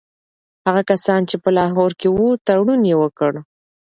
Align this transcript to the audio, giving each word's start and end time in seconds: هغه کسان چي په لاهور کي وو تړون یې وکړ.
هغه 0.67 0.81
کسان 0.91 1.21
چي 1.29 1.35
په 1.43 1.49
لاهور 1.57 1.91
کي 1.99 2.07
وو 2.15 2.27
تړون 2.47 2.81
یې 2.89 2.95
وکړ. 3.03 3.31